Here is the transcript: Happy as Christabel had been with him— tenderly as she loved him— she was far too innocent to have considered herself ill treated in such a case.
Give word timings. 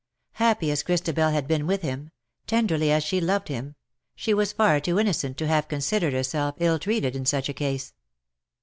Happy 0.37 0.71
as 0.71 0.81
Christabel 0.81 1.29
had 1.29 1.47
been 1.47 1.67
with 1.67 1.83
him— 1.83 2.09
tenderly 2.47 2.91
as 2.91 3.03
she 3.03 3.21
loved 3.21 3.49
him— 3.49 3.75
she 4.15 4.33
was 4.33 4.51
far 4.51 4.79
too 4.79 4.97
innocent 4.99 5.37
to 5.37 5.45
have 5.45 5.67
considered 5.67 6.13
herself 6.13 6.55
ill 6.57 6.79
treated 6.79 7.15
in 7.15 7.23
such 7.27 7.47
a 7.49 7.53
case. 7.53 7.93